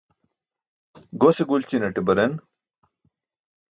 [1.19, 2.33] Gose gulćinaṭe baren.